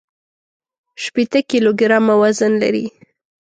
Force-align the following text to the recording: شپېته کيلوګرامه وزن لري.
شپېته 1.03 1.39
کيلوګرامه 1.49 2.13
وزن 2.21 2.51
لري. 2.61 2.85